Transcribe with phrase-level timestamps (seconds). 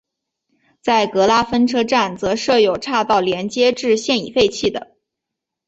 [0.81, 4.97] 在格拉芬车站则设有岔道连接至现已废弃的。